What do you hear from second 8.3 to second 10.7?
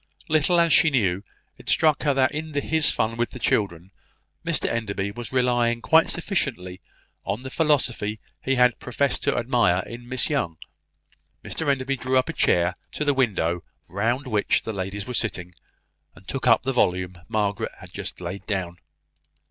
he had professed to admire in Miss Young.